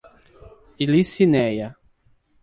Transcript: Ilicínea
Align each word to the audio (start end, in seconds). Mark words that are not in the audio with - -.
Ilicínea 0.83 1.67